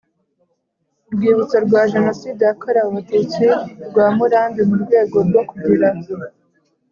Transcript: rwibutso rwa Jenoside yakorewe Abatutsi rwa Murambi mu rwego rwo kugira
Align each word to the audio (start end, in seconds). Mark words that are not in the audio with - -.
rwibutso 1.13 1.57
rwa 1.65 1.81
Jenoside 1.91 2.41
yakorewe 2.49 2.87
Abatutsi 2.89 3.45
rwa 3.87 4.05
Murambi 4.17 4.61
mu 4.69 4.75
rwego 4.83 5.17
rwo 5.27 5.41
kugira 5.49 5.87